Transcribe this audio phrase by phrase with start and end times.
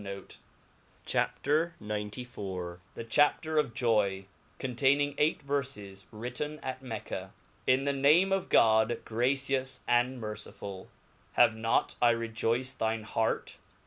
[0.03, 0.39] Ths
[1.05, 4.25] chapter of Joy,
[4.57, 7.31] containing eight Verfes, 'Written at Mecca.
[7.67, 10.87] IN the name of God, gracious and mercifull.
[11.33, 13.57] Have not I rejoyced thine heart